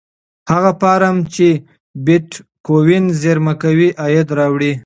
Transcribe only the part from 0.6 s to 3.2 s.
فارم چې بېټکوین